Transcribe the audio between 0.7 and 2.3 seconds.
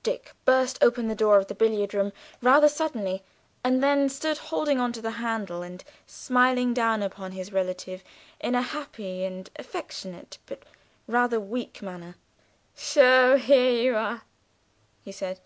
open the door of the billiard room